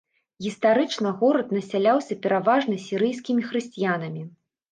Гістарычна 0.43 1.09
горад 1.19 1.51
насяляўся 1.57 2.17
пераважна 2.25 2.79
сірыйскімі 2.87 3.41
хрысціянамі. 3.51 4.27